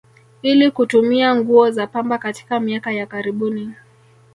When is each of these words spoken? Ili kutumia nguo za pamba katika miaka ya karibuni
Ili 0.41 0.71
kutumia 0.71 1.35
nguo 1.35 1.71
za 1.71 1.87
pamba 1.87 2.17
katika 2.17 2.59
miaka 2.59 2.91
ya 2.91 3.05
karibuni 3.05 3.73